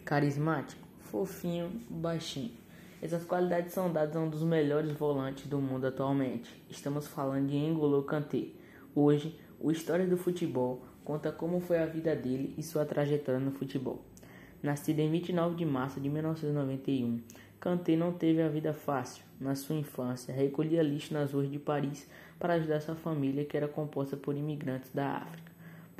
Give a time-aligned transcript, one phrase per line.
[0.00, 2.52] carismático, fofinho, baixinho.
[3.02, 6.50] Essas qualidades são dadas a um dos melhores volantes do mundo atualmente.
[6.68, 8.48] Estamos falando de N'Golo Kanté.
[8.94, 13.52] Hoje, o História do Futebol conta como foi a vida dele e sua trajetória no
[13.52, 14.04] futebol.
[14.62, 17.20] Nascido em 29 de março de 1991,
[17.58, 19.24] Kanté não teve a vida fácil.
[19.40, 22.06] Na sua infância, recolhia lixo nas ruas de Paris
[22.38, 25.49] para ajudar sua família, que era composta por imigrantes da África.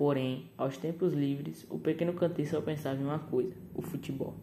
[0.00, 4.34] Porém, aos tempos livres, o pequeno Kanté só pensava em uma coisa: o futebol.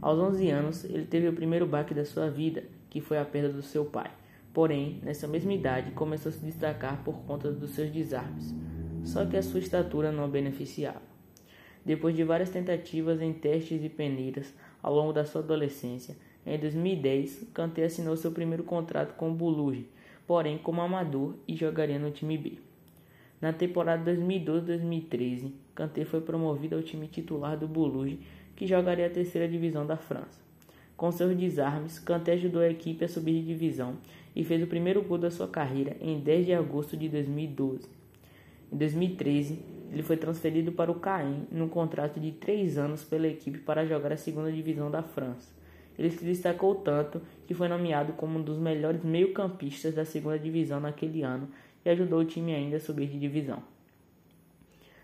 [0.00, 3.50] Aos 11 anos, ele teve o primeiro baque da sua vida, que foi a perda
[3.50, 4.10] do seu pai.
[4.54, 8.54] Porém, nessa mesma idade, começou a se destacar por conta dos seus desarmes.
[9.04, 11.02] Só que a sua estatura não beneficiava.
[11.84, 17.48] Depois de várias tentativas em testes e peneiras ao longo da sua adolescência, em 2010,
[17.52, 19.86] Kanté assinou seu primeiro contrato com o Buluge,
[20.26, 22.73] porém como amador e jogaria no time B.
[23.44, 28.20] Na temporada 2012-2013, Kanté foi promovido ao time titular do Boulogne,
[28.56, 30.40] que jogaria a terceira divisão da França.
[30.96, 33.98] Com seus desarmes, Kanté ajudou a equipe a subir de divisão
[34.34, 37.86] e fez o primeiro gol da sua carreira em 10 de agosto de 2012.
[38.72, 39.58] Em 2013,
[39.92, 44.10] ele foi transferido para o Caen num contrato de 3 anos pela equipe para jogar
[44.10, 45.52] a segunda divisão da França.
[45.98, 50.80] Ele se destacou tanto que foi nomeado como um dos melhores meio-campistas da segunda divisão
[50.80, 51.46] naquele ano
[51.84, 53.62] e ajudou o time ainda a subir de divisão.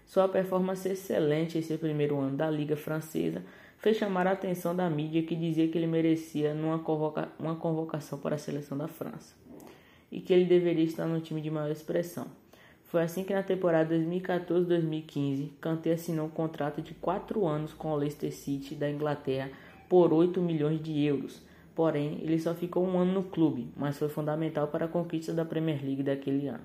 [0.07, 3.45] Sua performance excelente em seu primeiro ano da Liga Francesa
[3.79, 8.35] fez chamar a atenção da mídia que dizia que ele merecia convoca uma convocação para
[8.35, 9.35] a seleção da França
[10.11, 12.27] e que ele deveria estar no time de maior expressão.
[12.87, 17.97] Foi assim que na temporada 2014-2015, Kanté assinou um contrato de 4 anos com o
[17.97, 19.51] Leicester City da Inglaterra
[19.89, 21.41] por 8 milhões de euros,
[21.75, 25.45] Porém, ele só ficou um ano no clube, mas foi fundamental para a conquista da
[25.45, 26.65] Premier League daquele ano.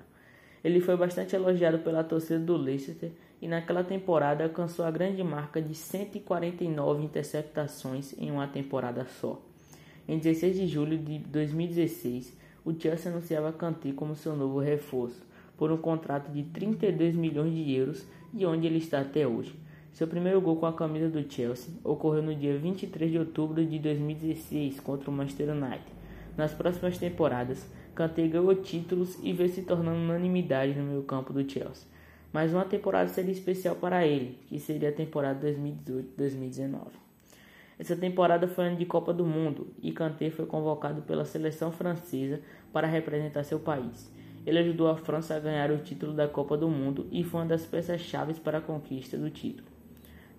[0.62, 5.62] Ele foi bastante elogiado pela torcida do Leicester e naquela temporada alcançou a grande marca
[5.62, 9.40] de 149 interceptações em uma temporada só.
[10.08, 15.24] Em 16 de julho de 2016, o Chelsea anunciava Kanté como seu novo reforço,
[15.56, 19.54] por um contrato de 32 milhões de euros e onde ele está até hoje.
[19.96, 23.78] Seu primeiro gol com a camisa do Chelsea ocorreu no dia 23 de outubro de
[23.78, 25.86] 2016 contra o Manchester United.
[26.36, 31.50] Nas próximas temporadas, Kanté ganhou títulos e veio se tornando unanimidade no meio campo do
[31.50, 31.88] Chelsea.
[32.30, 36.88] Mas uma temporada seria especial para ele, que seria a temporada 2018-2019.
[37.78, 42.42] Essa temporada foi ano de Copa do Mundo e Kanté foi convocado pela seleção francesa
[42.70, 44.12] para representar seu país.
[44.44, 47.46] Ele ajudou a França a ganhar o título da Copa do Mundo e foi uma
[47.46, 49.75] das peças-chave para a conquista do título.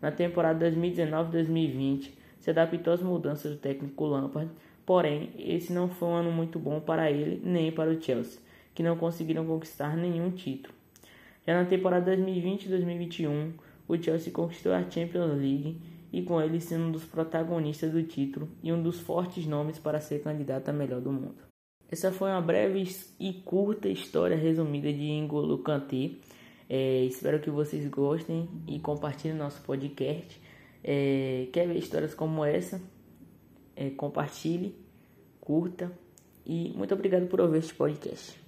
[0.02, 4.50] Na temporada 2019-2020, se adaptou às mudanças do técnico Lampard,
[4.85, 8.40] porém, esse não foi um ano muito bom para ele nem para o Chelsea,
[8.74, 10.74] que não conseguiram conquistar nenhum título.
[11.46, 13.52] Já na temporada 2020-2021,
[13.88, 15.81] o Chelsea conquistou a Champions League
[16.12, 20.00] e com ele sendo um dos protagonistas do título e um dos fortes nomes para
[20.00, 21.47] ser candidato a melhor do mundo.
[21.90, 22.84] Essa foi uma breve
[23.19, 26.12] e curta história resumida de N'Golo Kanté,
[26.69, 30.41] é, espero que vocês gostem e compartilhem nosso podcast.
[30.83, 32.81] É, quer ver histórias como essa?
[33.75, 34.75] É, compartilhe,
[35.39, 35.91] curta
[36.45, 38.47] e muito obrigado por ouvir este podcast.